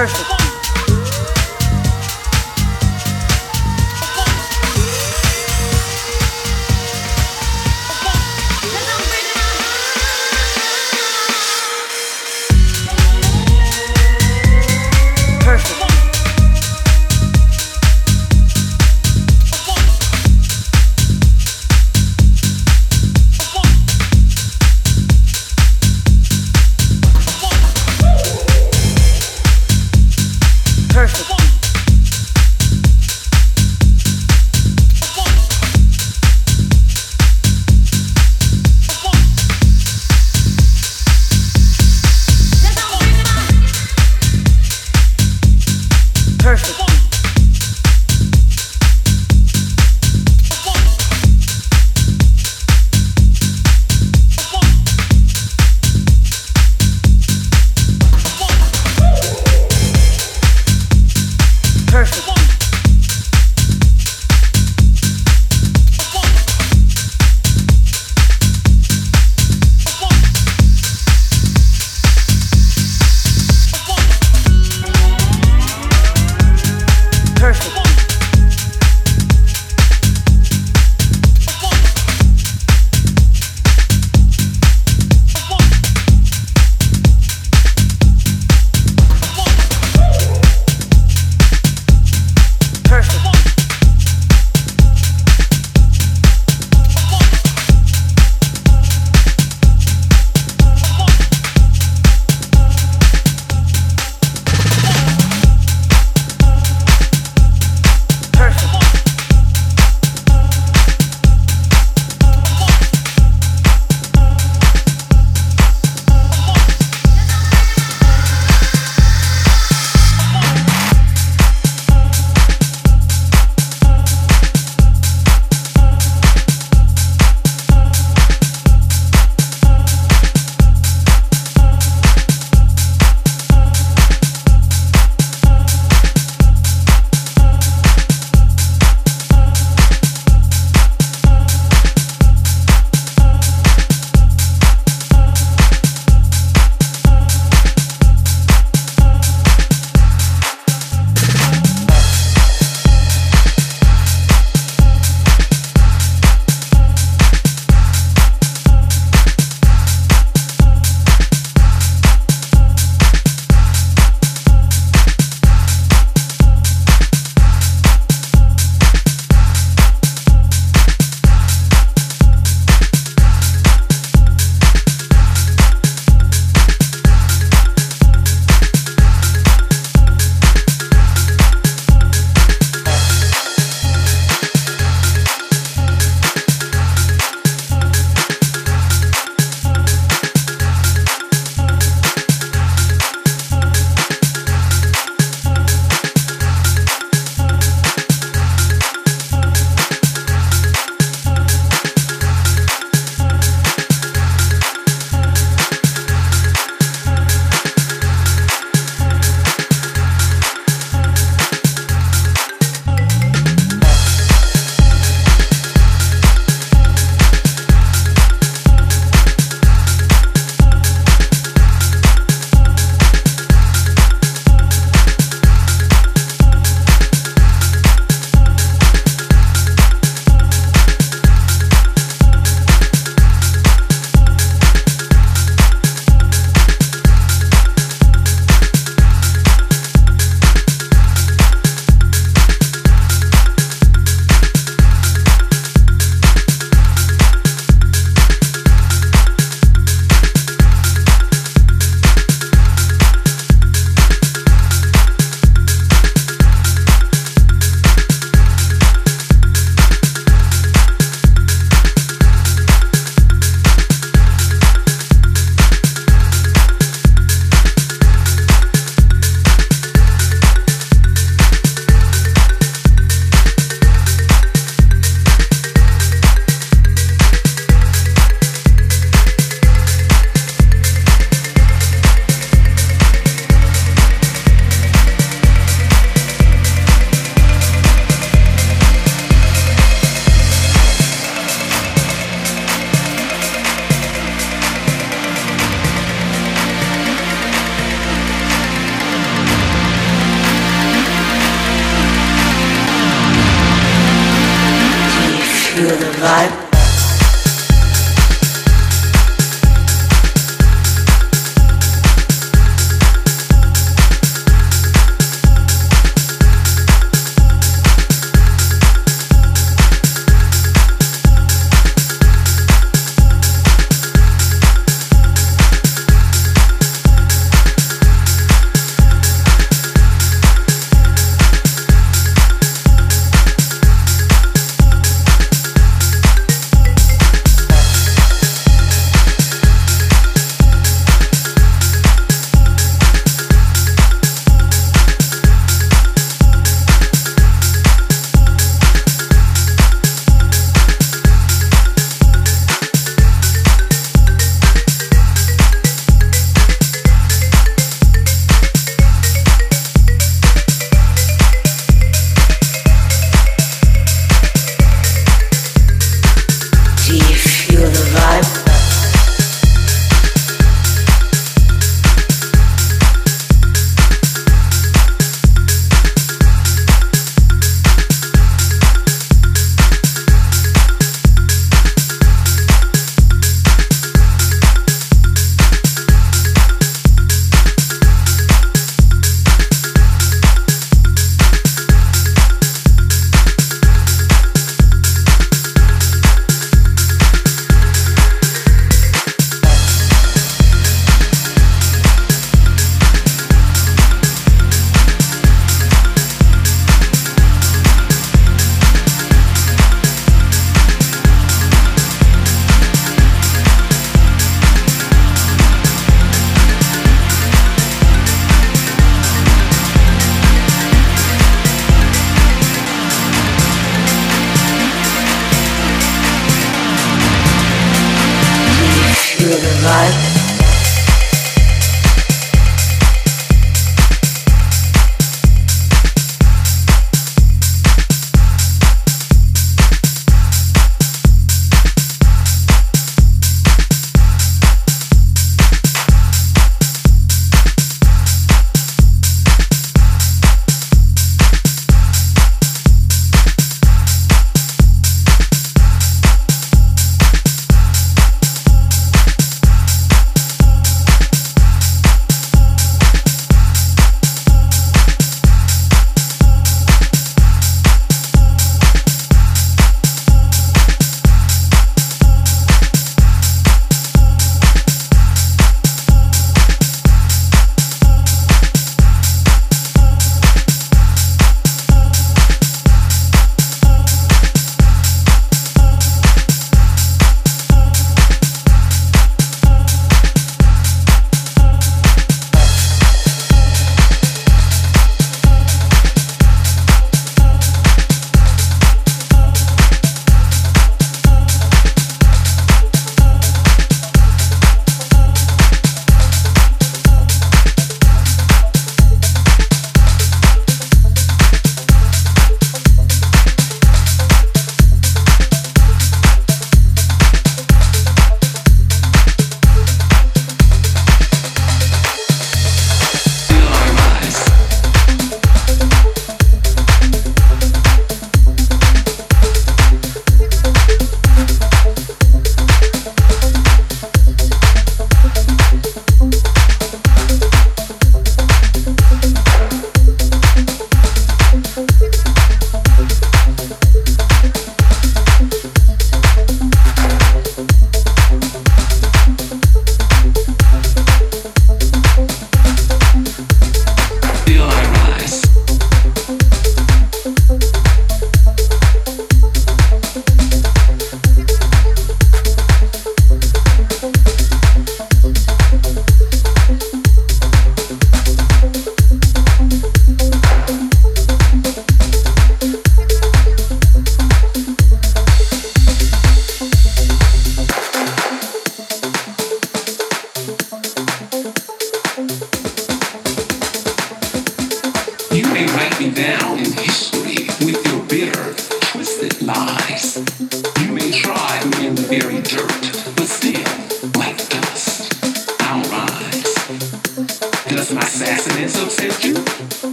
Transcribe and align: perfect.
perfect. 0.00 0.39